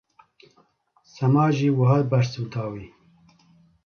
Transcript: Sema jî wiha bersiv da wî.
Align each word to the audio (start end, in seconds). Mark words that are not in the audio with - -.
Sema 1.13 1.45
jî 1.57 1.69
wiha 1.77 1.99
bersiv 2.11 2.45
da 2.53 2.65
wî. 2.71 2.85